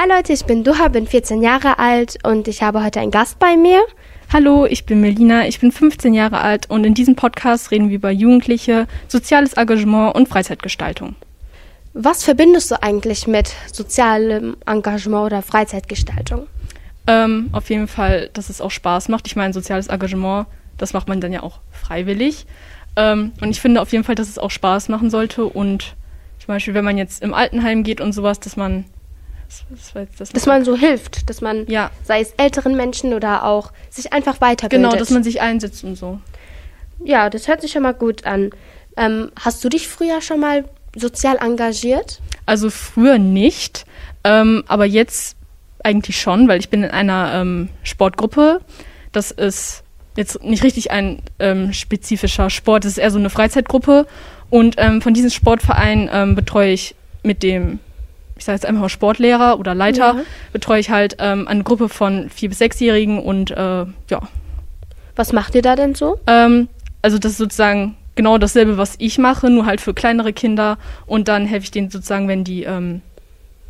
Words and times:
Hi 0.00 0.08
Leute, 0.08 0.32
ich 0.32 0.46
bin 0.46 0.64
Duha, 0.64 0.88
bin 0.88 1.06
14 1.06 1.42
Jahre 1.42 1.78
alt 1.78 2.16
und 2.22 2.48
ich 2.48 2.62
habe 2.62 2.82
heute 2.82 3.00
einen 3.00 3.10
Gast 3.10 3.38
bei 3.38 3.58
mir. 3.58 3.82
Hallo, 4.32 4.64
ich 4.64 4.86
bin 4.86 5.02
Melina, 5.02 5.46
ich 5.46 5.60
bin 5.60 5.70
15 5.70 6.14
Jahre 6.14 6.40
alt 6.40 6.70
und 6.70 6.84
in 6.84 6.94
diesem 6.94 7.16
Podcast 7.16 7.70
reden 7.70 7.90
wir 7.90 7.96
über 7.96 8.10
Jugendliche, 8.10 8.86
soziales 9.08 9.52
Engagement 9.52 10.14
und 10.14 10.26
Freizeitgestaltung. 10.26 11.16
Was 11.92 12.24
verbindest 12.24 12.70
du 12.70 12.82
eigentlich 12.82 13.26
mit 13.26 13.52
sozialem 13.70 14.56
Engagement 14.64 15.26
oder 15.26 15.42
Freizeitgestaltung? 15.42 16.46
Ähm, 17.06 17.50
auf 17.52 17.68
jeden 17.68 17.86
Fall, 17.86 18.30
dass 18.32 18.48
es 18.48 18.62
auch 18.62 18.70
Spaß 18.70 19.10
macht. 19.10 19.26
Ich 19.26 19.36
meine, 19.36 19.52
soziales 19.52 19.88
Engagement, 19.88 20.46
das 20.78 20.94
macht 20.94 21.08
man 21.08 21.20
dann 21.20 21.34
ja 21.34 21.42
auch 21.42 21.60
freiwillig. 21.72 22.46
Ähm, 22.96 23.32
und 23.42 23.50
ich 23.50 23.60
finde 23.60 23.82
auf 23.82 23.92
jeden 23.92 24.04
Fall, 24.04 24.14
dass 24.14 24.30
es 24.30 24.38
auch 24.38 24.50
Spaß 24.50 24.88
machen 24.88 25.10
sollte. 25.10 25.44
Und 25.44 25.94
zum 26.38 26.46
Beispiel, 26.46 26.72
wenn 26.72 26.86
man 26.86 26.96
jetzt 26.96 27.22
im 27.22 27.34
Altenheim 27.34 27.82
geht 27.82 28.00
und 28.00 28.14
sowas, 28.14 28.40
dass 28.40 28.56
man. 28.56 28.86
Das, 29.50 29.92
das 29.92 30.08
das 30.16 30.28
dass 30.30 30.46
man 30.46 30.64
so 30.64 30.76
hilft, 30.76 31.28
dass 31.28 31.40
man, 31.40 31.66
ja. 31.66 31.90
sei 32.04 32.20
es 32.20 32.32
älteren 32.36 32.76
Menschen 32.76 33.14
oder 33.14 33.44
auch 33.44 33.72
sich 33.88 34.12
einfach 34.12 34.40
weiterbildet. 34.40 34.90
Genau, 34.90 34.96
dass 34.96 35.10
man 35.10 35.24
sich 35.24 35.40
einsetzt 35.40 35.82
und 35.82 35.96
so. 35.96 36.20
Ja, 37.02 37.30
das 37.30 37.48
hört 37.48 37.60
sich 37.60 37.72
schon 37.72 37.82
mal 37.82 37.94
gut 37.94 38.24
an. 38.26 38.50
Ähm, 38.96 39.32
hast 39.40 39.64
du 39.64 39.68
dich 39.68 39.88
früher 39.88 40.20
schon 40.20 40.38
mal 40.38 40.64
sozial 40.94 41.36
engagiert? 41.38 42.20
Also 42.46 42.70
früher 42.70 43.18
nicht, 43.18 43.86
ähm, 44.22 44.62
aber 44.68 44.84
jetzt 44.84 45.36
eigentlich 45.82 46.20
schon, 46.20 46.46
weil 46.46 46.60
ich 46.60 46.68
bin 46.68 46.84
in 46.84 46.90
einer 46.90 47.32
ähm, 47.34 47.70
Sportgruppe. 47.82 48.60
Das 49.12 49.30
ist 49.32 49.82
jetzt 50.16 50.44
nicht 50.44 50.62
richtig 50.62 50.90
ein 50.90 51.22
ähm, 51.38 51.72
spezifischer 51.72 52.50
Sport, 52.50 52.84
das 52.84 52.92
ist 52.92 52.98
eher 52.98 53.10
so 53.10 53.18
eine 53.18 53.30
Freizeitgruppe. 53.30 54.06
Und 54.50 54.76
ähm, 54.78 55.00
von 55.00 55.14
diesem 55.14 55.30
Sportverein 55.30 56.08
ähm, 56.12 56.34
betreue 56.34 56.72
ich 56.72 56.94
mit 57.22 57.42
dem, 57.42 57.78
ich 58.40 58.46
sage 58.46 58.56
jetzt 58.56 58.66
einfach 58.66 58.82
mal 58.82 58.88
Sportlehrer 58.88 59.58
oder 59.58 59.74
Leiter, 59.74 60.14
ja. 60.16 60.22
betreue 60.52 60.80
ich 60.80 60.90
halt 60.90 61.16
ähm, 61.18 61.46
eine 61.46 61.62
Gruppe 61.62 61.88
von 61.88 62.28
vier- 62.30 62.48
bis 62.48 62.58
sechsjährigen 62.58 63.18
und 63.18 63.50
äh, 63.50 63.54
ja. 63.54 64.22
Was 65.14 65.32
macht 65.32 65.54
ihr 65.54 65.62
da 65.62 65.76
denn 65.76 65.94
so? 65.94 66.18
also 67.02 67.18
das 67.18 67.32
ist 67.32 67.38
sozusagen 67.38 67.96
genau 68.14 68.38
dasselbe, 68.38 68.78
was 68.78 68.94
ich 68.98 69.18
mache, 69.18 69.50
nur 69.50 69.66
halt 69.66 69.80
für 69.80 69.94
kleinere 69.94 70.32
Kinder. 70.32 70.78
Und 71.06 71.28
dann 71.28 71.46
helfe 71.46 71.64
ich 71.64 71.70
denen 71.70 71.90
sozusagen, 71.90 72.28
wenn 72.28 72.44
die, 72.44 72.64
ähm, 72.64 73.02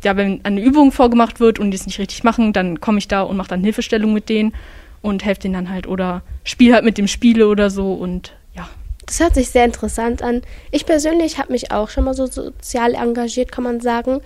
ja, 0.03 0.15
wenn 0.15 0.43
eine 0.45 0.61
Übung 0.61 0.91
vorgemacht 0.91 1.39
wird 1.39 1.59
und 1.59 1.71
die 1.71 1.75
es 1.75 1.85
nicht 1.85 1.99
richtig 1.99 2.23
machen, 2.23 2.53
dann 2.53 2.79
komme 2.79 2.97
ich 2.97 3.07
da 3.07 3.21
und 3.21 3.37
mache 3.37 3.49
dann 3.49 3.61
Hilfestellung 3.61 4.13
mit 4.13 4.29
denen 4.29 4.53
und 5.01 5.25
helfe 5.25 5.41
denen 5.41 5.53
dann 5.53 5.69
halt 5.69 5.85
oder 5.85 6.21
spiele 6.43 6.75
halt 6.75 6.85
mit 6.85 6.97
dem 6.97 7.07
Spiele 7.07 7.47
oder 7.47 7.69
so 7.69 7.93
und 7.93 8.33
ja. 8.55 8.69
Das 9.05 9.19
hört 9.19 9.35
sich 9.35 9.49
sehr 9.49 9.65
interessant 9.65 10.21
an. 10.21 10.41
Ich 10.71 10.85
persönlich 10.85 11.37
habe 11.37 11.51
mich 11.51 11.71
auch 11.71 11.89
schon 11.89 12.05
mal 12.05 12.13
so 12.13 12.27
sozial 12.27 12.93
engagiert, 12.93 13.51
kann 13.51 13.63
man 13.63 13.81
sagen. 13.81 14.21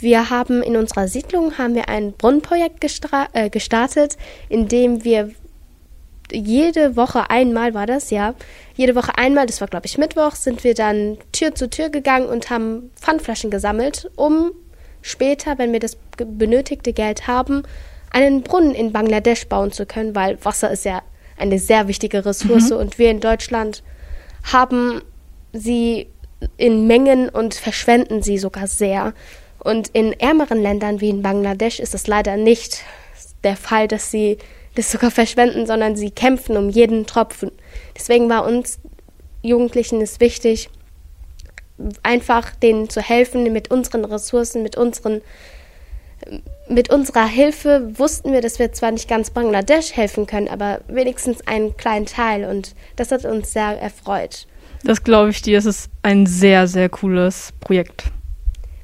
Wir 0.00 0.30
haben 0.30 0.62
in 0.62 0.76
unserer 0.76 1.08
Siedlung 1.08 1.58
haben 1.58 1.74
wir 1.74 1.88
ein 1.88 2.12
Brunnenprojekt 2.12 2.84
äh, 3.32 3.50
gestartet, 3.50 4.16
in 4.48 4.68
dem 4.68 5.04
wir 5.04 5.30
jede 6.30 6.96
Woche 6.96 7.30
einmal 7.30 7.74
war 7.74 7.86
das, 7.86 8.10
ja. 8.10 8.34
Jede 8.74 8.94
Woche 8.94 9.16
einmal, 9.16 9.46
das 9.46 9.60
war 9.60 9.68
glaube 9.68 9.86
ich 9.86 9.98
Mittwoch, 9.98 10.34
sind 10.34 10.62
wir 10.62 10.74
dann 10.74 11.18
Tür 11.32 11.54
zu 11.54 11.68
Tür 11.70 11.88
gegangen 11.88 12.28
und 12.28 12.50
haben 12.50 12.90
Pfandflaschen 12.96 13.50
gesammelt, 13.50 14.10
um 14.16 14.52
später, 15.02 15.58
wenn 15.58 15.72
wir 15.72 15.80
das 15.80 15.96
benötigte 16.16 16.92
Geld 16.92 17.26
haben, 17.26 17.62
einen 18.10 18.42
Brunnen 18.42 18.74
in 18.74 18.92
Bangladesch 18.92 19.48
bauen 19.48 19.72
zu 19.72 19.86
können, 19.86 20.14
weil 20.14 20.42
Wasser 20.44 20.70
ist 20.70 20.84
ja 20.84 21.02
eine 21.38 21.58
sehr 21.58 21.88
wichtige 21.88 22.24
Ressource 22.24 22.70
mhm. 22.70 22.76
und 22.76 22.98
wir 22.98 23.10
in 23.10 23.20
Deutschland 23.20 23.82
haben 24.44 25.02
sie 25.52 26.08
in 26.56 26.86
Mengen 26.86 27.28
und 27.28 27.54
verschwenden 27.54 28.22
sie 28.22 28.38
sogar 28.38 28.66
sehr. 28.66 29.12
Und 29.58 29.88
in 29.88 30.12
ärmeren 30.12 30.62
Ländern 30.62 31.00
wie 31.00 31.10
in 31.10 31.22
Bangladesch 31.22 31.80
ist 31.80 31.94
es 31.94 32.06
leider 32.06 32.36
nicht 32.36 32.82
der 33.44 33.56
Fall, 33.56 33.88
dass 33.88 34.10
sie 34.10 34.38
das 34.74 34.92
sogar 34.92 35.10
verschwenden, 35.10 35.66
sondern 35.66 35.96
sie 35.96 36.10
kämpfen 36.10 36.56
um 36.56 36.70
jeden 36.70 37.06
Tropfen. 37.06 37.50
Deswegen 37.96 38.28
war 38.28 38.46
uns 38.46 38.78
Jugendlichen 39.42 40.00
es 40.00 40.20
wichtig, 40.20 40.70
einfach 42.02 42.54
denen 42.56 42.88
zu 42.88 43.00
helfen 43.00 43.52
mit 43.52 43.70
unseren 43.70 44.04
Ressourcen, 44.04 44.62
mit 44.62 44.76
unseren 44.76 45.20
mit 46.68 46.90
unserer 46.90 47.26
Hilfe 47.26 47.92
wussten 47.96 48.32
wir, 48.32 48.40
dass 48.40 48.58
wir 48.58 48.72
zwar 48.72 48.90
nicht 48.90 49.08
ganz 49.08 49.30
Bangladesch 49.30 49.92
helfen 49.92 50.26
können, 50.26 50.48
aber 50.48 50.80
wenigstens 50.88 51.46
einen 51.46 51.76
kleinen 51.76 52.06
Teil 52.06 52.44
und 52.44 52.74
das 52.96 53.12
hat 53.12 53.24
uns 53.24 53.52
sehr 53.52 53.80
erfreut. 53.80 54.48
Das 54.82 55.04
glaube 55.04 55.30
ich 55.30 55.42
dir, 55.42 55.58
es 55.58 55.64
ist 55.64 55.90
ein 56.02 56.26
sehr, 56.26 56.66
sehr 56.66 56.88
cooles 56.88 57.52
Projekt. 57.60 58.10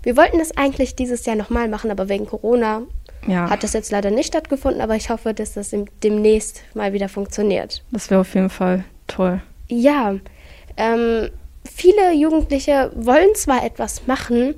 Wir 0.04 0.18
wollten 0.18 0.38
das 0.38 0.56
eigentlich 0.56 0.94
dieses 0.94 1.24
Jahr 1.24 1.34
nochmal 1.34 1.68
machen, 1.68 1.90
aber 1.90 2.08
wegen 2.10 2.26
Corona 2.26 2.82
ja. 3.26 3.48
hat 3.48 3.62
das 3.62 3.72
jetzt 3.72 3.90
leider 3.90 4.10
nicht 4.10 4.28
stattgefunden, 4.28 4.82
aber 4.82 4.96
ich 4.96 5.08
hoffe, 5.08 5.32
dass 5.32 5.54
das 5.54 5.74
demnächst 6.02 6.62
mal 6.74 6.92
wieder 6.92 7.08
funktioniert. 7.08 7.82
Das 7.90 8.10
wäre 8.10 8.20
auf 8.20 8.34
jeden 8.34 8.50
Fall 8.50 8.84
toll. 9.06 9.40
Ja, 9.68 10.14
ähm, 10.76 11.30
viele 11.64 12.12
Jugendliche 12.12 12.92
wollen 12.94 13.34
zwar 13.34 13.64
etwas 13.64 14.06
machen, 14.06 14.54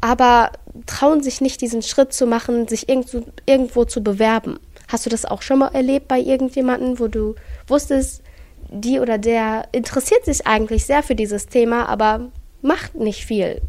aber 0.00 0.52
trauen 0.86 1.20
sich 1.20 1.40
nicht, 1.40 1.60
diesen 1.60 1.82
Schritt 1.82 2.12
zu 2.12 2.26
machen, 2.26 2.68
sich 2.68 2.88
irgendwo, 2.88 3.24
irgendwo 3.44 3.84
zu 3.84 4.04
bewerben. 4.04 4.60
Hast 4.86 5.04
du 5.04 5.10
das 5.10 5.24
auch 5.24 5.42
schon 5.42 5.58
mal 5.58 5.74
erlebt 5.74 6.06
bei 6.06 6.20
irgendjemandem, 6.20 7.00
wo 7.00 7.08
du 7.08 7.34
wusstest, 7.66 8.22
die 8.68 9.00
oder 9.00 9.18
der 9.18 9.66
interessiert 9.72 10.24
sich 10.24 10.46
eigentlich 10.46 10.86
sehr 10.86 11.02
für 11.02 11.16
dieses 11.16 11.46
Thema, 11.46 11.88
aber 11.88 12.28
macht 12.62 12.94
nicht 12.94 13.24
viel? 13.24 13.62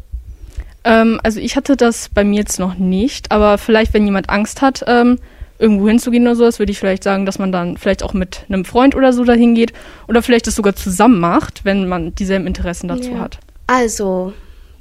Ähm, 0.84 1.20
also 1.22 1.40
ich 1.40 1.56
hatte 1.56 1.76
das 1.76 2.08
bei 2.08 2.24
mir 2.24 2.40
jetzt 2.40 2.58
noch 2.58 2.76
nicht, 2.76 3.30
aber 3.30 3.58
vielleicht, 3.58 3.94
wenn 3.94 4.04
jemand 4.04 4.30
Angst 4.30 4.62
hat, 4.62 4.84
ähm, 4.86 5.18
irgendwo 5.58 5.88
hinzugehen 5.88 6.24
oder 6.24 6.36
sowas, 6.36 6.58
würde 6.58 6.72
ich 6.72 6.78
vielleicht 6.78 7.02
sagen, 7.02 7.26
dass 7.26 7.38
man 7.38 7.52
dann 7.52 7.76
vielleicht 7.76 8.02
auch 8.02 8.14
mit 8.14 8.44
einem 8.48 8.64
Freund 8.64 8.94
oder 8.94 9.12
so 9.12 9.24
dahin 9.24 9.54
geht 9.54 9.72
oder 10.06 10.22
vielleicht 10.22 10.46
das 10.46 10.54
sogar 10.54 10.76
zusammen 10.76 11.18
macht, 11.18 11.64
wenn 11.64 11.88
man 11.88 12.14
dieselben 12.14 12.46
Interessen 12.46 12.88
dazu 12.88 13.10
ja. 13.10 13.18
hat. 13.18 13.38
Also, 13.66 14.32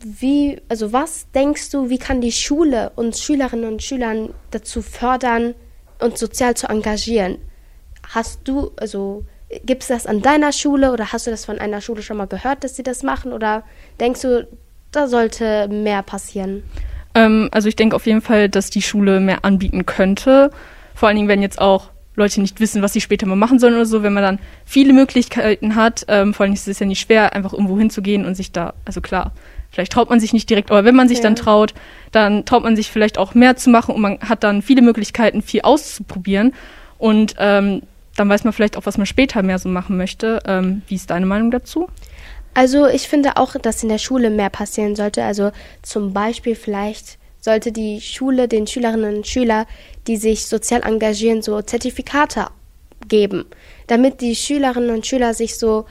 wie, 0.04 0.62
also 0.70 0.94
was 0.94 1.30
denkst 1.32 1.72
du, 1.72 1.90
wie 1.90 1.98
kann 1.98 2.22
die 2.22 2.32
Schule 2.32 2.92
uns 2.96 3.22
Schülerinnen 3.22 3.72
und 3.72 3.82
Schülern 3.82 4.30
dazu 4.52 4.82
fördern, 4.82 5.56
uns 6.00 6.20
sozial 6.20 6.56
zu 6.56 6.68
engagieren? 6.68 7.40
Hast 8.10 8.42
du, 8.48 8.72
also 8.78 9.26
gibt 9.66 9.82
es 9.82 9.88
das 9.88 10.06
an 10.06 10.22
deiner 10.22 10.52
Schule 10.52 10.92
oder 10.92 11.12
hast 11.12 11.26
du 11.26 11.32
das 11.32 11.46
von 11.46 11.58
einer 11.58 11.82
Schule 11.82 12.02
schon 12.04 12.18
mal 12.18 12.28
gehört, 12.28 12.64
dass 12.64 12.76
sie 12.76 12.84
das 12.84 13.02
machen? 13.02 13.34
Oder 13.34 13.64
denkst 14.00 14.22
du, 14.22 14.48
da 14.92 15.08
sollte 15.08 15.68
mehr 15.68 16.04
passieren? 16.04 16.64
Ähm, 17.14 17.50
also 17.52 17.68
ich 17.70 17.76
denke 17.76 17.96
auf 17.96 18.06
jeden 18.06 18.22
Fall, 18.22 18.50
dass 18.50 18.70
die 18.70 18.82
Schule 18.82 19.20
mehr 19.20 19.46
anbieten 19.46 19.86
könnte. 19.86 20.52
Vor 20.96 21.08
allen 21.08 21.18
Dingen, 21.18 21.28
wenn 21.28 21.42
jetzt 21.42 21.60
auch 21.60 21.90
Leute 22.16 22.42
nicht 22.42 22.60
wissen, 22.60 22.82
was 22.82 22.94
sie 22.94 23.02
später 23.02 23.28
mal 23.28 23.36
machen 23.36 23.60
sollen 23.60 23.76
oder 23.76 23.86
so, 23.86 24.02
wenn 24.02 24.14
man 24.14 24.24
dann 24.24 24.40
viele 24.66 24.94
Möglichkeiten 24.94 25.76
hat, 25.76 26.06
ähm, 26.08 26.34
vor 26.34 26.46
allem 26.46 26.54
ist 26.54 26.68
es 26.68 26.80
ja 26.80 26.88
nicht 26.88 27.00
schwer, 27.00 27.34
einfach 27.34 27.54
irgendwo 27.54 27.78
hinzugehen 27.78 28.26
und 28.26 28.36
sich 28.36 28.52
da, 28.52 28.74
also 28.86 29.02
klar, 29.02 29.34
Vielleicht 29.72 29.92
traut 29.92 30.10
man 30.10 30.20
sich 30.20 30.34
nicht 30.34 30.50
direkt, 30.50 30.72
aber 30.72 30.86
wenn 30.86 30.96
man 30.96 31.08
sich 31.08 31.20
ja. 31.20 31.24
dann 31.24 31.36
traut, 31.36 31.74
dann 32.12 32.46
traut 32.46 32.64
man 32.64 32.76
sich 32.76 32.90
vielleicht 32.90 33.18
auch 33.18 33.34
mehr 33.34 33.58
zu 33.58 33.70
machen 33.70 33.94
und 33.94 34.02
man 34.02 34.20
hat 34.22 34.44
dann 34.44 34.62
viele 34.62 34.82
Möglichkeiten, 34.82 35.42
viel 35.42 35.62
auszuprobieren. 35.62 36.54
Und 36.98 37.36
ähm, 37.38 37.84
dann 38.16 38.30
weiß 38.30 38.44
man 38.44 38.54
vielleicht 38.54 38.78
auch, 38.78 38.86
was 38.86 38.98
man 38.98 39.06
später 39.06 39.44
mehr 39.44 39.60
so 39.60 39.70
machen 39.70 39.98
möchte. 39.98 40.40
Ähm, 40.46 40.82
wie 40.88 40.96
ist 40.96 41.10
deine 41.10 41.26
Meinung 41.26 41.52
dazu? 41.52 41.90
Also 42.58 42.88
ich 42.88 43.08
finde 43.08 43.38
auch, 43.38 43.54
dass 43.54 43.84
in 43.84 43.90
der 43.90 44.00
Schule 44.00 44.32
mehr 44.32 44.50
passieren 44.50 44.96
sollte. 44.96 45.24
Also 45.24 45.52
zum 45.84 46.12
Beispiel 46.12 46.56
vielleicht 46.56 47.20
sollte 47.40 47.72
die 47.72 48.02
Schule 48.02 48.48
den 48.48 48.66
Schülerinnen 48.66 49.18
und 49.18 49.28
Schülern, 49.28 49.68
die 50.08 50.18
sich 50.18 50.48
sozial 50.48 50.82
engagieren, 50.82 51.44
so 51.44 51.62
Zertifikate 51.62 52.48
geben, 53.08 53.46
damit 53.86 54.22
die 54.22 54.36
Schülerinnen 54.36 54.90
und 54.90 55.06
Schüler 55.06 55.36
sich 55.36 55.60
so, 55.60 55.86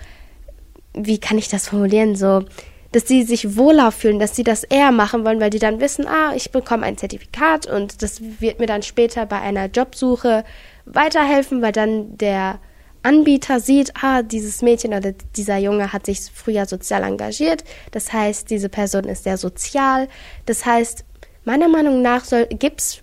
wie 0.92 1.18
kann 1.18 1.38
ich 1.38 1.46
das 1.46 1.68
formulieren, 1.68 2.16
so 2.16 2.42
dass 2.90 3.06
sie 3.06 3.22
sich 3.22 3.56
wohler 3.56 3.92
fühlen, 3.92 4.18
dass 4.18 4.34
sie 4.34 4.42
das 4.42 4.64
eher 4.64 4.90
machen 4.90 5.24
wollen, 5.24 5.38
weil 5.38 5.50
die 5.50 5.60
dann 5.60 5.80
wissen, 5.80 6.08
ah, 6.08 6.34
ich 6.34 6.50
bekomme 6.50 6.84
ein 6.84 6.98
Zertifikat 6.98 7.66
und 7.66 8.02
das 8.02 8.20
wird 8.40 8.58
mir 8.58 8.66
dann 8.66 8.82
später 8.82 9.24
bei 9.24 9.40
einer 9.40 9.66
Jobsuche 9.66 10.42
weiterhelfen, 10.84 11.62
weil 11.62 11.72
dann 11.72 12.18
der 12.18 12.58
Anbieter 13.06 13.60
sieht, 13.60 13.92
ah, 14.02 14.22
dieses 14.22 14.62
Mädchen 14.62 14.92
oder 14.92 15.12
dieser 15.36 15.58
Junge 15.58 15.92
hat 15.92 16.06
sich 16.06 16.22
früher 16.22 16.66
sozial 16.66 17.04
engagiert. 17.04 17.62
Das 17.92 18.12
heißt, 18.12 18.50
diese 18.50 18.68
Person 18.68 19.04
ist 19.04 19.22
sehr 19.22 19.36
sozial. 19.36 20.08
Das 20.44 20.66
heißt, 20.66 21.04
meiner 21.44 21.68
Meinung 21.68 22.02
nach 22.02 22.24
gibt 22.50 22.80
es 22.80 23.02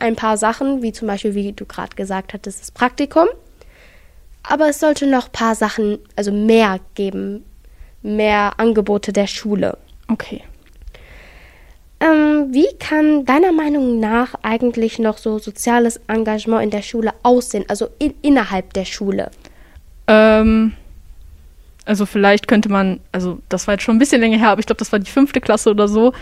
ein 0.00 0.16
paar 0.16 0.36
Sachen, 0.36 0.82
wie 0.82 0.92
zum 0.92 1.08
Beispiel, 1.08 1.34
wie 1.34 1.52
du 1.52 1.64
gerade 1.64 1.96
gesagt 1.96 2.34
hattest, 2.34 2.60
das 2.60 2.70
Praktikum. 2.70 3.26
Aber 4.42 4.68
es 4.68 4.80
sollte 4.80 5.06
noch 5.06 5.28
ein 5.28 5.32
paar 5.32 5.54
Sachen, 5.54 5.98
also 6.14 6.30
mehr 6.30 6.78
geben, 6.94 7.42
mehr 8.02 8.52
Angebote 8.60 9.14
der 9.14 9.26
Schule. 9.26 9.78
Okay. 10.08 10.42
Ähm, 12.00 12.48
wie 12.52 12.68
kann 12.78 13.24
deiner 13.24 13.52
Meinung 13.52 13.98
nach 13.98 14.34
eigentlich 14.42 14.98
noch 14.98 15.18
so 15.18 15.38
soziales 15.38 16.00
Engagement 16.06 16.62
in 16.62 16.70
der 16.70 16.82
Schule 16.82 17.12
aussehen, 17.22 17.64
also 17.68 17.88
in, 17.98 18.14
innerhalb 18.22 18.72
der 18.72 18.84
Schule? 18.84 19.30
Ähm, 20.06 20.74
also 21.84 22.06
vielleicht 22.06 22.46
könnte 22.46 22.68
man, 22.68 23.00
also 23.10 23.40
das 23.48 23.66
war 23.66 23.74
jetzt 23.74 23.82
schon 23.82 23.96
ein 23.96 23.98
bisschen 23.98 24.20
länger 24.20 24.38
her, 24.38 24.50
aber 24.50 24.60
ich 24.60 24.66
glaube, 24.66 24.78
das 24.78 24.92
war 24.92 24.98
die 24.98 25.10
fünfte 25.10 25.40
Klasse 25.40 25.70
oder 25.70 25.88
so. 25.88 26.12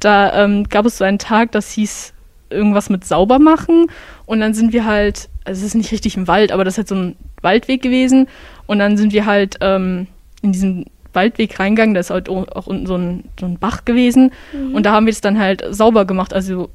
Da 0.00 0.44
ähm, 0.44 0.64
gab 0.68 0.86
es 0.86 0.98
so 0.98 1.04
einen 1.04 1.18
Tag, 1.18 1.52
das 1.52 1.70
hieß 1.72 2.14
irgendwas 2.48 2.90
mit 2.90 3.04
sauber 3.04 3.38
machen. 3.38 3.86
Und 4.24 4.40
dann 4.40 4.54
sind 4.54 4.72
wir 4.72 4.84
halt, 4.84 5.28
also 5.44 5.60
es 5.60 5.66
ist 5.66 5.74
nicht 5.74 5.92
richtig 5.92 6.16
im 6.16 6.28
Wald, 6.28 6.52
aber 6.52 6.64
das 6.64 6.74
ist 6.74 6.78
halt 6.78 6.88
so 6.88 6.94
ein 6.94 7.16
Waldweg 7.42 7.82
gewesen. 7.82 8.28
Und 8.66 8.78
dann 8.78 8.96
sind 8.96 9.12
wir 9.12 9.26
halt 9.26 9.56
ähm, 9.60 10.06
in 10.42 10.52
diesen 10.52 10.86
Waldweg 11.16 11.58
reingegangen, 11.58 11.94
da 11.94 12.00
ist 12.00 12.10
halt 12.10 12.28
auch 12.28 12.66
unten 12.68 12.86
so 12.86 12.96
ein, 12.96 13.24
so 13.40 13.46
ein 13.46 13.58
Bach 13.58 13.84
gewesen. 13.84 14.32
Mhm. 14.52 14.76
Und 14.76 14.86
da 14.86 14.92
haben 14.92 15.06
wir 15.06 15.10
es 15.10 15.20
dann 15.20 15.38
halt 15.38 15.64
sauber 15.70 16.04
gemacht. 16.04 16.32
Also 16.32 16.70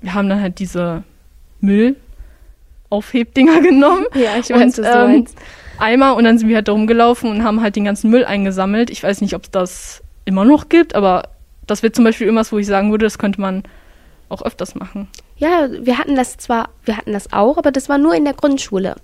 wir 0.00 0.14
haben 0.14 0.28
dann 0.28 0.40
halt 0.40 0.60
diese 0.60 1.02
Müllaufhebdinger 1.60 3.60
genommen. 3.62 4.04
Ja, 4.14 4.36
ich 4.38 4.50
weiß, 4.50 4.78
und, 4.78 4.84
was 4.84 4.92
du 4.92 4.94
ähm. 5.08 5.26
Eimer 5.78 6.14
und 6.14 6.24
dann 6.24 6.38
sind 6.38 6.48
wir 6.48 6.56
halt 6.56 6.68
rumgelaufen 6.68 7.30
und 7.30 7.42
haben 7.42 7.60
halt 7.60 7.74
den 7.74 7.84
ganzen 7.84 8.10
Müll 8.10 8.24
eingesammelt. 8.24 8.90
Ich 8.90 9.02
weiß 9.02 9.20
nicht, 9.20 9.34
ob 9.34 9.44
es 9.44 9.50
das 9.50 10.02
immer 10.24 10.44
noch 10.44 10.68
gibt, 10.68 10.94
aber 10.94 11.30
das 11.66 11.82
wird 11.82 11.96
zum 11.96 12.04
Beispiel 12.04 12.26
irgendwas, 12.26 12.52
wo 12.52 12.58
ich 12.58 12.66
sagen 12.66 12.90
würde, 12.90 13.06
das 13.06 13.18
könnte 13.18 13.40
man 13.40 13.64
auch 14.28 14.42
öfters 14.42 14.74
machen. 14.74 15.08
Ja, 15.36 15.68
wir 15.70 15.98
hatten 15.98 16.14
das 16.14 16.36
zwar, 16.36 16.68
wir 16.84 16.96
hatten 16.96 17.12
das 17.12 17.32
auch, 17.32 17.58
aber 17.58 17.72
das 17.72 17.88
war 17.88 17.98
nur 17.98 18.14
in 18.14 18.24
der 18.24 18.34
Grundschule. 18.34 18.96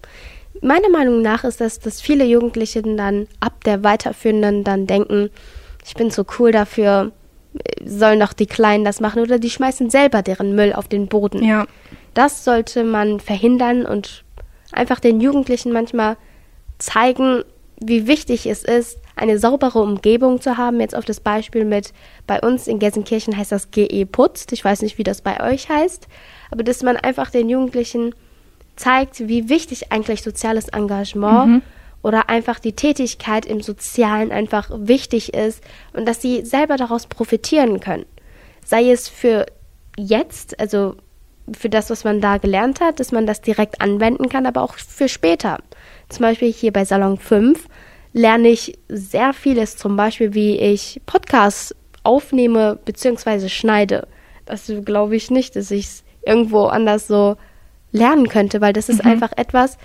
Meiner 0.60 0.88
Meinung 0.90 1.22
nach 1.22 1.44
ist 1.44 1.60
das, 1.60 1.78
dass 1.78 2.00
viele 2.00 2.24
Jugendliche 2.24 2.82
dann 2.82 3.28
ab 3.40 3.64
der 3.64 3.84
weiterführenden 3.84 4.64
dann 4.64 4.86
denken, 4.86 5.30
ich 5.86 5.94
bin 5.94 6.10
so 6.10 6.24
cool 6.38 6.52
dafür, 6.52 7.12
sollen 7.84 8.20
doch 8.20 8.32
die 8.32 8.46
Kleinen 8.46 8.84
das 8.84 9.00
machen 9.00 9.22
oder 9.22 9.38
die 9.38 9.50
schmeißen 9.50 9.90
selber 9.90 10.22
deren 10.22 10.54
Müll 10.54 10.72
auf 10.72 10.88
den 10.88 11.08
Boden. 11.08 11.42
Ja. 11.42 11.66
Das 12.14 12.44
sollte 12.44 12.84
man 12.84 13.20
verhindern 13.20 13.86
und 13.86 14.24
einfach 14.72 15.00
den 15.00 15.20
Jugendlichen 15.20 15.72
manchmal 15.72 16.16
zeigen, 16.78 17.44
wie 17.80 18.06
wichtig 18.06 18.46
es 18.46 18.64
ist, 18.64 18.98
eine 19.16 19.38
saubere 19.38 19.80
Umgebung 19.80 20.40
zu 20.40 20.56
haben. 20.56 20.80
Jetzt 20.80 20.94
auf 20.94 21.04
das 21.04 21.20
Beispiel 21.20 21.64
mit, 21.64 21.92
bei 22.26 22.40
uns 22.40 22.66
in 22.66 22.78
Gelsenkirchen 22.78 23.36
heißt 23.36 23.52
das 23.52 23.70
GE 23.70 24.06
Putzt. 24.06 24.52
Ich 24.52 24.64
weiß 24.64 24.82
nicht, 24.82 24.98
wie 24.98 25.04
das 25.04 25.22
bei 25.22 25.40
euch 25.40 25.68
heißt. 25.68 26.08
Aber 26.50 26.62
dass 26.62 26.82
man 26.82 26.96
einfach 26.96 27.30
den 27.30 27.48
Jugendlichen 27.48 28.14
zeigt, 28.78 29.28
wie 29.28 29.48
wichtig 29.48 29.92
eigentlich 29.92 30.22
soziales 30.22 30.68
Engagement 30.68 31.48
mhm. 31.48 31.62
oder 32.02 32.28
einfach 32.28 32.58
die 32.58 32.74
Tätigkeit 32.74 33.46
im 33.46 33.60
Sozialen 33.60 34.32
einfach 34.32 34.70
wichtig 34.72 35.34
ist 35.34 35.62
und 35.92 36.06
dass 36.06 36.22
sie 36.22 36.44
selber 36.44 36.76
daraus 36.76 37.06
profitieren 37.06 37.80
können. 37.80 38.06
Sei 38.64 38.90
es 38.90 39.08
für 39.08 39.46
jetzt, 39.96 40.58
also 40.60 40.96
für 41.56 41.70
das, 41.70 41.90
was 41.90 42.04
man 42.04 42.20
da 42.20 42.38
gelernt 42.38 42.80
hat, 42.80 43.00
dass 43.00 43.12
man 43.12 43.26
das 43.26 43.40
direkt 43.40 43.80
anwenden 43.80 44.28
kann, 44.28 44.46
aber 44.46 44.62
auch 44.62 44.74
für 44.74 45.08
später. 45.08 45.58
Zum 46.08 46.22
Beispiel 46.22 46.52
hier 46.52 46.72
bei 46.72 46.84
Salon 46.84 47.18
5 47.18 47.66
lerne 48.12 48.48
ich 48.48 48.78
sehr 48.88 49.32
vieles, 49.32 49.76
zum 49.76 49.96
Beispiel 49.96 50.34
wie 50.34 50.58
ich 50.58 51.00
Podcasts 51.06 51.74
aufnehme 52.02 52.78
bzw. 52.84 53.48
schneide. 53.48 54.06
Das 54.44 54.70
glaube 54.84 55.16
ich 55.16 55.30
nicht, 55.30 55.56
dass 55.56 55.70
ich 55.70 55.86
es 55.86 56.04
irgendwo 56.24 56.64
anders 56.64 57.06
so 57.06 57.36
lernen 57.92 58.28
könnte, 58.28 58.60
weil 58.60 58.72
das 58.72 58.88
ist 58.88 59.04
mhm. 59.04 59.12
einfach 59.12 59.32
etwas, 59.36 59.78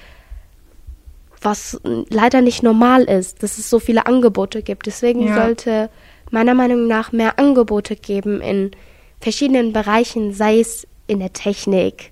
was 1.41 1.79
leider 1.83 2.41
nicht 2.41 2.63
normal 2.63 3.03
ist, 3.03 3.43
dass 3.43 3.57
es 3.57 3.69
so 3.69 3.79
viele 3.79 4.05
Angebote 4.05 4.61
gibt. 4.61 4.85
Deswegen 4.85 5.27
ja. 5.27 5.35
sollte 5.35 5.89
meiner 6.31 6.53
Meinung 6.53 6.87
nach 6.87 7.11
mehr 7.11 7.37
Angebote 7.37 7.95
geben 7.95 8.41
in 8.41 8.71
verschiedenen 9.19 9.73
Bereichen, 9.73 10.33
sei 10.33 10.59
es 10.59 10.87
in 11.07 11.19
der 11.19 11.33
Technik, 11.33 12.11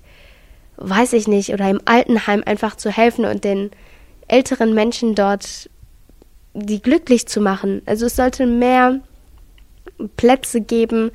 weiß 0.76 1.14
ich 1.14 1.28
nicht, 1.28 1.52
oder 1.52 1.68
im 1.68 1.80
Altenheim 1.84 2.42
einfach 2.44 2.76
zu 2.76 2.90
helfen 2.90 3.24
und 3.24 3.44
den 3.44 3.70
älteren 4.28 4.74
Menschen 4.74 5.14
dort 5.14 5.68
die 6.54 6.82
glücklich 6.82 7.26
zu 7.26 7.40
machen. 7.40 7.82
Also 7.86 8.06
es 8.06 8.16
sollte 8.16 8.46
mehr 8.46 9.00
Plätze 10.16 10.60
geben, 10.60 11.10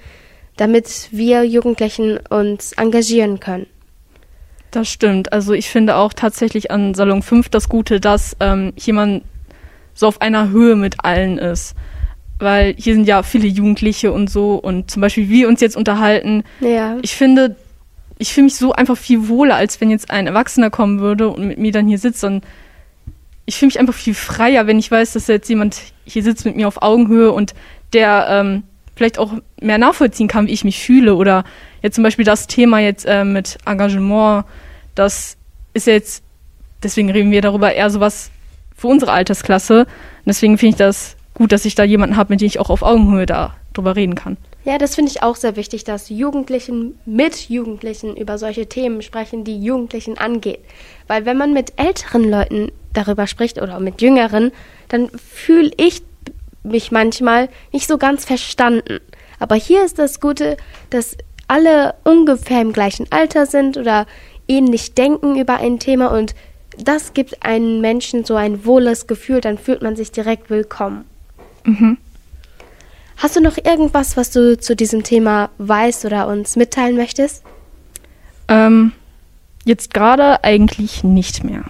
damit 0.58 1.10
wir 1.12 1.44
Jugendlichen 1.44 2.18
uns 2.30 2.74
engagieren 2.74 3.40
können. 3.40 3.68
Das 4.78 4.90
stimmt. 4.90 5.34
Also 5.34 5.54
ich 5.54 5.72
finde 5.72 5.96
auch 5.96 6.14
tatsächlich 6.14 6.70
an 6.70 6.94
Salon 6.94 7.24
5 7.24 7.50
das 7.50 7.68
Gute, 7.68 8.00
dass 8.00 8.38
ähm, 8.40 8.74
jemand 8.78 9.24
so 9.96 10.06
auf 10.06 10.22
einer 10.22 10.50
Höhe 10.50 10.76
mit 10.76 11.04
allen 11.04 11.40
ist. 11.40 11.74
Weil 12.38 12.76
hier 12.78 12.94
sind 12.94 13.08
ja 13.08 13.24
viele 13.24 13.48
Jugendliche 13.48 14.12
und 14.12 14.30
so 14.30 14.54
und 14.54 14.92
zum 14.92 15.02
Beispiel 15.02 15.30
wir 15.30 15.48
uns 15.48 15.62
jetzt 15.62 15.76
unterhalten. 15.76 16.44
Ja. 16.60 16.98
Ich 17.02 17.16
finde, 17.16 17.56
ich 18.20 18.32
fühle 18.32 18.46
mich 18.46 18.56
so 18.56 18.72
einfach 18.72 18.96
viel 18.98 19.28
wohler, 19.28 19.56
als 19.56 19.82
wenn 19.82 19.90
jetzt 19.90 20.12
ein 20.12 20.28
Erwachsener 20.28 20.70
kommen 20.70 21.00
würde 21.00 21.30
und 21.30 21.48
mit 21.48 21.58
mir 21.58 21.72
dann 21.72 21.88
hier 21.88 21.98
sitzt. 21.98 22.24
Und 22.24 22.46
ich 23.48 23.56
fühle 23.56 23.70
mich 23.70 23.80
einfach 23.80 23.96
viel 23.96 24.14
freier, 24.14 24.68
wenn 24.68 24.78
ich 24.78 24.92
weiß, 24.92 25.14
dass 25.14 25.26
jetzt 25.26 25.50
jemand 25.50 25.82
hier 26.06 26.22
sitzt 26.22 26.46
mit 26.46 26.56
mir 26.56 26.68
auf 26.68 26.84
Augenhöhe 26.84 27.32
und 27.32 27.56
der 27.94 28.28
ähm, 28.30 28.62
vielleicht 28.96 29.18
auch 29.18 29.34
mehr 29.60 29.80
nachvollziehen 29.80 30.28
kann, 30.28 30.46
wie 30.46 30.54
ich 30.54 30.64
mich 30.64 30.80
fühle. 30.80 31.16
Oder 31.16 31.46
jetzt 31.82 31.96
zum 31.96 32.04
Beispiel 32.04 32.26
das 32.26 32.46
Thema 32.46 32.78
jetzt 32.78 33.06
äh, 33.08 33.24
mit 33.24 33.58
Engagement, 33.66 34.46
das 34.98 35.38
ist 35.74 35.88
jetzt, 35.88 36.24
deswegen 36.84 37.10
reden 37.12 37.32
wir 37.32 37.42
darüber 37.42 37.74
eher 37.74 37.90
sowas 37.90 38.32
für 38.76 38.88
unsere 38.88 39.12
Altersklasse. 39.12 39.82
Und 39.82 39.88
deswegen 40.26 40.58
finde 40.58 40.72
ich 40.72 40.78
das 40.78 41.16
gut, 41.34 41.52
dass 41.52 41.66
ich 41.66 41.76
da 41.76 41.84
jemanden 41.84 42.18
habe, 42.18 42.34
mit 42.34 42.42
dem 42.42 42.48
ich 42.48 42.60
auch 42.60 42.70
auf 42.70 42.82
Augenhöhe 42.82 43.26
da 43.26 43.56
drüber 43.74 43.96
reden 43.96 44.16
kann. 44.16 44.38
Ja, 44.66 44.78
das 44.78 44.96
finde 44.96 45.12
ich 45.12 45.24
auch 45.24 45.36
sehr 45.36 45.56
wichtig, 45.56 45.86
dass 45.86 46.10
Jugendlichen 46.10 47.00
mit 47.06 47.50
Jugendlichen 47.50 48.18
über 48.18 48.38
solche 48.38 48.68
Themen 48.68 49.02
sprechen, 49.02 49.44
die 49.44 49.64
Jugendlichen 49.64 50.18
angeht. 50.18 50.60
Weil 51.08 51.26
wenn 51.26 51.38
man 51.38 51.54
mit 51.54 51.74
älteren 51.78 52.30
Leuten 52.30 52.72
darüber 52.94 53.28
spricht 53.28 53.62
oder 53.62 53.80
mit 53.80 54.02
jüngeren, 54.02 54.52
dann 54.90 55.10
fühle 55.12 55.72
ich 55.78 56.02
mich 56.64 56.92
manchmal 56.92 57.48
nicht 57.72 57.88
so 57.88 57.98
ganz 57.98 58.26
verstanden. 58.26 59.00
Aber 59.40 59.56
hier 59.56 59.86
ist 59.86 60.00
das 60.00 60.20
Gute, 60.20 60.58
dass 60.90 61.16
alle 61.48 61.94
ungefähr 62.04 62.62
im 62.62 62.74
gleichen 62.74 63.08
Alter 63.10 63.46
sind 63.46 63.78
oder 63.78 64.06
ähnlich 64.48 64.94
denken 64.94 65.38
über 65.40 65.58
ein 65.58 65.80
Thema 65.80 66.12
und 66.12 66.36
das 66.78 67.14
gibt 67.14 67.44
einem 67.44 67.82
Menschen 67.82 68.24
so 68.24 68.36
ein 68.36 68.66
wohles 68.66 69.08
Gefühl, 69.08 69.42
dann 69.42 69.58
fühlt 69.58 69.82
man 69.82 69.96
sich 69.96 70.12
direkt 70.12 70.50
willkommen. 70.50 71.06
Mhm. 71.64 71.98
Hast 73.18 73.36
du 73.36 73.42
noch 73.42 73.58
irgendwas, 73.58 74.16
was 74.16 74.30
du 74.30 74.58
zu 74.60 74.76
diesem 74.76 75.04
Thema 75.04 75.50
weißt 75.58 76.06
oder 76.06 76.28
uns 76.28 76.56
mitteilen 76.56 76.96
möchtest? 76.96 77.44
Ähm, 78.48 78.92
jetzt 79.66 79.94
gerade 79.94 80.44
eigentlich 80.44 81.04
nicht 81.04 81.44
mehr. 81.44 81.64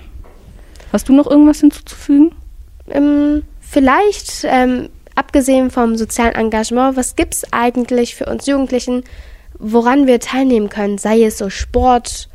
Hast 0.91 1.07
du 1.07 1.13
noch 1.13 1.27
irgendwas 1.27 1.61
hinzuzufügen? 1.61 2.33
Ähm, 2.89 3.43
vielleicht, 3.61 4.43
ähm, 4.43 4.89
abgesehen 5.15 5.71
vom 5.71 5.95
sozialen 5.95 6.35
Engagement, 6.35 6.97
was 6.97 7.15
gibt 7.15 7.33
es 7.33 7.53
eigentlich 7.53 8.15
für 8.15 8.25
uns 8.25 8.45
Jugendlichen, 8.45 9.03
woran 9.57 10.05
wir 10.05 10.19
teilnehmen 10.19 10.69
können? 10.69 10.97
Sei 10.97 11.23
es 11.23 11.37
so 11.37 11.49
Sport, 11.49 12.29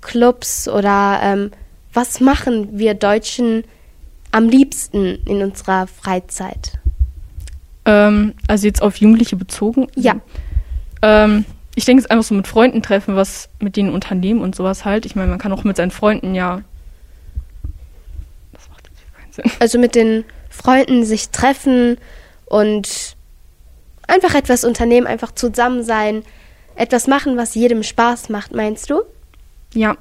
Clubs 0.00 0.68
oder 0.68 1.20
ähm, 1.22 1.50
was 1.92 2.20
machen 2.20 2.78
wir 2.78 2.94
Deutschen 2.94 3.64
am 4.32 4.48
liebsten 4.48 5.18
in 5.26 5.42
unserer 5.42 5.86
Freizeit? 5.86 6.78
Ähm, 7.84 8.34
also 8.46 8.66
jetzt 8.66 8.82
auf 8.82 8.96
Jugendliche 8.96 9.36
bezogen? 9.36 9.88
Ja. 9.96 10.16
Ähm, 11.02 11.44
ich 11.74 11.84
denke, 11.84 12.00
es 12.00 12.06
ist 12.06 12.10
einfach 12.10 12.24
so 12.24 12.34
mit 12.34 12.46
Freunden 12.46 12.82
treffen, 12.82 13.16
was 13.16 13.48
mit 13.58 13.76
denen 13.76 13.92
unternehmen 13.92 14.40
und 14.40 14.54
sowas 14.54 14.84
halt. 14.84 15.06
Ich 15.06 15.16
meine, 15.16 15.28
man 15.28 15.38
kann 15.38 15.52
auch 15.52 15.64
mit 15.64 15.76
seinen 15.76 15.90
Freunden 15.90 16.34
ja. 16.34 16.62
Das 18.52 18.68
macht 18.68 18.88
jetzt 18.88 19.14
keinen 19.14 19.32
Sinn. 19.32 19.60
Also 19.60 19.78
mit 19.78 19.94
den 19.94 20.24
Freunden 20.48 21.04
sich 21.04 21.30
treffen 21.30 21.96
und 22.46 23.16
einfach 24.06 24.34
etwas 24.34 24.64
unternehmen, 24.64 25.06
einfach 25.06 25.32
zusammen 25.32 25.82
sein, 25.82 26.22
etwas 26.74 27.06
machen, 27.06 27.36
was 27.36 27.54
jedem 27.54 27.82
Spaß 27.82 28.28
macht, 28.28 28.54
meinst 28.54 28.90
du? 28.90 29.02
Ja. 29.74 29.96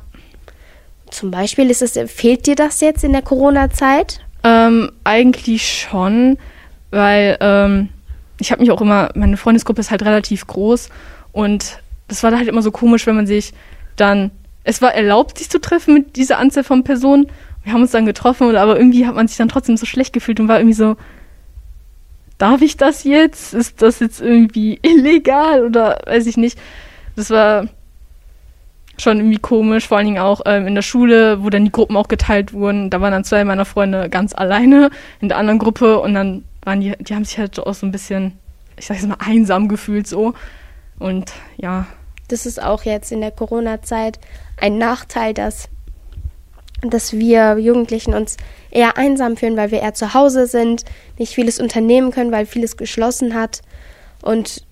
Zum 1.10 1.32
Beispiel 1.32 1.70
ist 1.70 1.82
es, 1.82 2.00
fehlt 2.12 2.46
dir 2.46 2.56
das 2.56 2.82
jetzt 2.82 3.04
in 3.04 3.14
der 3.14 3.22
Corona-Zeit? 3.22 4.20
Ähm, 4.44 4.92
eigentlich 5.04 5.68
schon 5.68 6.38
weil 6.92 7.38
ähm, 7.40 7.90
ich 8.40 8.52
habe 8.52 8.62
mich 8.62 8.72
auch 8.72 8.82
immer, 8.82 9.10
meine 9.16 9.38
Freundesgruppe 9.38 9.82
ist 9.82 9.92
halt 9.92 10.04
relativ 10.04 10.48
groß 10.48 10.90
und 11.32 11.80
das 12.08 12.24
war 12.24 12.36
halt 12.36 12.48
immer 12.48 12.62
so 12.62 12.72
komisch, 12.72 13.06
wenn 13.06 13.16
man 13.16 13.28
sich 13.28 13.54
dann, 13.96 14.32
es 14.64 14.82
war 14.82 14.94
erlaubt, 14.94 15.38
sich 15.38 15.50
zu 15.50 15.60
treffen 15.60 15.94
mit 15.94 16.16
dieser 16.16 16.40
Anzahl 16.40 16.64
von 16.64 16.84
Personen. 16.84 17.28
Wir 17.64 17.74
haben 17.74 17.82
uns 17.82 17.92
dann 17.92 18.06
getroffen, 18.06 18.56
aber 18.56 18.78
irgendwie 18.78 19.06
hat 19.06 19.16
man 19.16 19.28
sich 19.28 19.38
dann 19.38 19.50
trotzdem 19.50 19.78
so 19.78 19.86
schlecht 19.86 20.14
gefühlt 20.14 20.40
und 20.40 20.48
war 20.48 20.60
irgendwie 20.60 20.74
so, 20.74 20.96
darf 22.38 22.62
ich 22.62 22.78
das 22.78 23.04
jetzt? 23.04 23.54
Ist 23.54 23.82
das 23.82 24.00
jetzt 24.00 24.22
irgendwie 24.22 24.80
illegal 24.82 25.66
oder 25.66 26.00
weiß 26.06 26.26
ich 26.26 26.38
nicht? 26.38 26.58
Das 27.16 27.30
war 27.30 27.68
schon 29.02 29.18
irgendwie 29.18 29.40
komisch, 29.40 29.88
vor 29.88 29.98
allen 29.98 30.08
Dingen 30.08 30.20
auch 30.20 30.42
ähm, 30.46 30.68
in 30.68 30.76
der 30.76 30.82
Schule, 30.82 31.44
wo 31.44 31.50
dann 31.50 31.66
die 31.66 31.72
Gruppen 31.72 31.98
auch 31.98 32.08
geteilt 32.08 32.54
wurden. 32.54 32.90
Da 32.90 33.02
waren 33.02 33.12
dann 33.12 33.24
zwei 33.24 33.44
meiner 33.44 33.66
Freunde 33.66 34.10
ganz 34.10 34.34
alleine 34.34 34.90
in 35.22 35.30
der 35.30 35.38
anderen 35.38 35.60
Gruppe 35.60 36.00
und 36.00 36.14
dann 36.14 36.44
waren 36.64 36.82
die, 36.82 36.94
die 37.00 37.16
haben 37.16 37.26
sich 37.26 37.38
halt 37.38 37.60
auch 37.60 37.74
so 37.74 37.86
ein 37.86 37.92
bisschen, 37.92 38.38
ich 38.78 38.86
sag 38.86 38.98
jetzt 38.98 39.08
mal, 39.08 39.18
einsam 39.20 39.68
gefühlt 39.68 40.08
so. 40.08 40.34
Und 41.00 41.32
ja. 41.58 41.88
Das 42.28 42.46
ist 42.46 42.62
auch 42.62 42.84
jetzt 42.84 43.12
in 43.12 43.22
der 43.22 43.32
Corona-Zeit 43.32 44.20
ein 44.58 44.78
Nachteil, 44.78 45.34
dass, 45.34 45.70
dass 46.82 47.14
wir 47.14 47.58
Jugendlichen 47.58 48.14
uns 48.14 48.38
eher 48.70 48.98
einsam 48.98 49.38
fühlen, 49.38 49.58
weil 49.58 49.72
wir 49.72 49.82
eher 49.82 49.94
zu 49.94 50.14
Hause 50.14 50.46
sind, 50.46 50.86
nicht 51.18 51.34
vieles 51.34 51.60
unternehmen 51.60 52.12
können, 52.12 52.32
weil 52.32 52.46
vieles 52.46 52.78
geschlossen 52.78 53.34
hat. 53.34 53.62
Und 54.22 54.64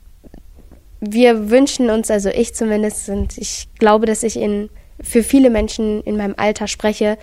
wir 0.99 1.49
wünschen 1.49 1.89
uns, 1.89 2.09
also 2.09 2.29
ich 2.29 2.55
zumindest, 2.55 3.09
und 3.09 3.37
ich 3.37 3.67
glaube, 3.79 4.05
dass 4.05 4.23
ich 4.23 4.37
in, 4.37 4.69
für 5.01 5.23
viele 5.23 5.49
Menschen 5.49 6.01
in 6.03 6.17
meinem 6.17 6.35
Alter 6.37 6.67
spreche, 6.67 7.17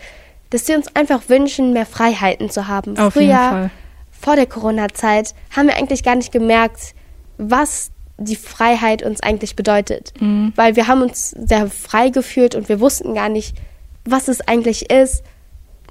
dass 0.50 0.66
sie 0.66 0.75
uns 0.75 0.95
einfach 0.95 1.28
wünschen, 1.28 1.73
mehr 1.73 1.87
Freiheiten 1.87 2.50
zu 2.50 2.69
haben. 2.69 2.97
Auf 2.99 3.14
Fall. 3.50 3.71
vor 4.11 4.37
der 4.37 4.47
Corona-Zeit, 4.47 5.35
haben 5.54 5.69
wir 5.69 5.76
eigentlich 5.76 6.04
gar 6.04 6.14
nicht 6.14 6.33
gemerkt, 6.33 6.95
was 7.38 7.90
die 8.16 8.37
Freiheit 8.37 9.02
uns 9.02 9.21
eigentlich 9.21 9.57
bedeutet. 9.57 10.12
Mhm. 10.21 10.52
Weil 10.54 10.76
wir 10.76 10.87
haben 10.87 11.02
uns 11.02 11.31
sehr 11.31 11.69
frei 11.69 12.11
gefühlt 12.11 12.54
und 12.54 12.69
wir 12.69 12.78
wussten 12.78 13.14
gar 13.14 13.28
nicht, 13.28 13.57
was 14.04 14.28
es 14.28 14.40
eigentlich 14.47 14.90
ist, 14.90 15.25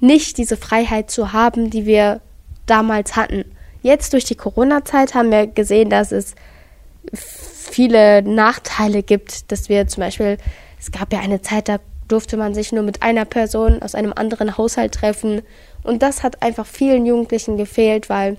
nicht 0.00 0.38
diese 0.38 0.56
Freiheit 0.56 1.10
zu 1.10 1.32
haben, 1.32 1.70
die 1.70 1.86
wir 1.86 2.20
damals 2.66 3.16
hatten. 3.16 3.44
Jetzt 3.82 4.14
durch 4.14 4.24
die 4.24 4.34
Corona-Zeit 4.34 5.14
haben 5.14 5.30
wir 5.30 5.46
gesehen, 5.46 5.90
dass 5.90 6.10
es 6.12 6.34
viele 7.74 8.22
Nachteile 8.22 9.02
gibt, 9.02 9.50
dass 9.50 9.68
wir 9.68 9.88
zum 9.88 10.02
Beispiel, 10.02 10.38
es 10.78 10.92
gab 10.92 11.12
ja 11.12 11.18
eine 11.18 11.42
Zeit, 11.42 11.68
da 11.68 11.80
durfte 12.06 12.36
man 12.36 12.54
sich 12.54 12.70
nur 12.70 12.84
mit 12.84 13.02
einer 13.02 13.24
Person 13.24 13.82
aus 13.82 13.96
einem 13.96 14.12
anderen 14.14 14.56
Haushalt 14.56 14.94
treffen. 14.94 15.42
Und 15.82 16.00
das 16.00 16.22
hat 16.22 16.40
einfach 16.40 16.66
vielen 16.66 17.04
Jugendlichen 17.04 17.56
gefehlt, 17.56 18.08
weil 18.08 18.36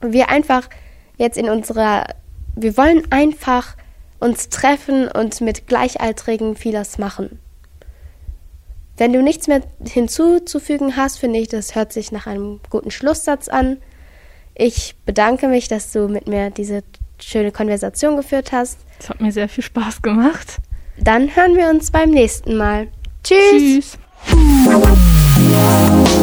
wir 0.00 0.30
einfach 0.30 0.70
jetzt 1.18 1.36
in 1.36 1.50
unserer, 1.50 2.06
wir 2.56 2.74
wollen 2.78 3.02
einfach 3.10 3.76
uns 4.18 4.48
treffen 4.48 5.08
und 5.08 5.42
mit 5.42 5.66
Gleichaltrigen 5.66 6.56
vieles 6.56 6.96
machen. 6.96 7.40
Wenn 8.96 9.12
du 9.12 9.22
nichts 9.22 9.46
mehr 9.46 9.60
hinzuzufügen 9.86 10.96
hast, 10.96 11.18
finde 11.18 11.38
ich, 11.38 11.48
das 11.48 11.74
hört 11.74 11.92
sich 11.92 12.12
nach 12.12 12.26
einem 12.26 12.60
guten 12.70 12.90
Schlusssatz 12.90 13.48
an. 13.48 13.76
Ich 14.54 14.94
bedanke 15.04 15.48
mich, 15.48 15.68
dass 15.68 15.92
du 15.92 16.08
mit 16.08 16.28
mir 16.28 16.48
diese 16.48 16.82
schöne 17.18 17.52
Konversation 17.52 18.16
geführt 18.16 18.52
hast. 18.52 18.78
Es 18.98 19.08
hat 19.08 19.20
mir 19.20 19.32
sehr 19.32 19.48
viel 19.48 19.64
Spaß 19.64 20.02
gemacht. 20.02 20.58
Dann 20.96 21.34
hören 21.34 21.56
wir 21.56 21.68
uns 21.68 21.90
beim 21.90 22.10
nächsten 22.10 22.56
Mal. 22.56 22.88
Tschüss. 23.22 23.98
Tschüss. 24.26 26.13